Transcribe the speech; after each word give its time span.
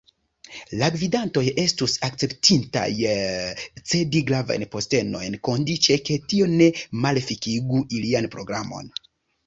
La 0.81 0.87
gvidantoj 0.93 1.43
estus 1.63 1.97
akceptintaj 2.07 2.87
cedi 3.91 4.25
gravajn 4.31 4.67
postenojn, 4.75 5.39
kondiĉe 5.51 6.03
ke 6.11 6.21
tio 6.33 6.53
ne 6.59 6.73
malefikigu 7.07 7.87
ilian 8.01 8.35
programon. 8.39 8.95